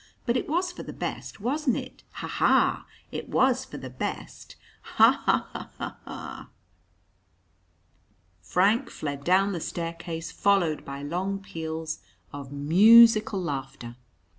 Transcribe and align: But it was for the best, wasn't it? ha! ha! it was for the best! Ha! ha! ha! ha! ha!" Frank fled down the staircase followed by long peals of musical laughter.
But 0.25 0.35
it 0.35 0.49
was 0.49 0.71
for 0.71 0.81
the 0.81 0.93
best, 0.93 1.39
wasn't 1.39 1.77
it? 1.77 2.01
ha! 2.13 2.27
ha! 2.27 2.87
it 3.11 3.29
was 3.29 3.65
for 3.65 3.77
the 3.77 3.91
best! 3.91 4.55
Ha! 4.97 5.21
ha! 5.27 5.47
ha! 5.53 5.69
ha! 5.77 5.97
ha!" 6.05 6.49
Frank 8.41 8.89
fled 8.89 9.23
down 9.23 9.51
the 9.51 9.59
staircase 9.59 10.31
followed 10.31 10.83
by 10.83 11.03
long 11.03 11.37
peals 11.39 11.99
of 12.33 12.51
musical 12.51 13.39
laughter. 13.39 13.95